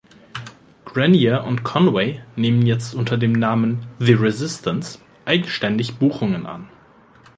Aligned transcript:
Grenier 0.83 1.43
und 1.43 1.61
Conway 1.61 2.21
nehmen 2.35 2.65
jetzt 2.65 2.95
unter 2.95 3.19
dem 3.19 3.33
Namen 3.33 3.85
„The 3.99 4.13
Resistance“ 4.13 4.97
eigenständig 5.25 5.99
Buchungen 5.99 6.47
an. 6.47 6.69